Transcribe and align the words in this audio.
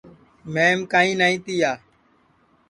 مھیم 0.53 0.79
کائیں 0.91 1.15
نائی 1.19 1.37
تِیا 1.45 1.71